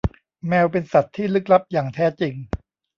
[0.47, 2.33] แมวเป็นสัตว์ที่ลึกลับอย่างแท้จริง